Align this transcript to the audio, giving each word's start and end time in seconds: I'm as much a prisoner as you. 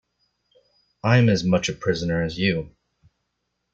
I'm 1.03 1.29
as 1.29 1.43
much 1.43 1.69
a 1.69 1.73
prisoner 1.73 2.23
as 2.23 2.35
you. 2.35 2.73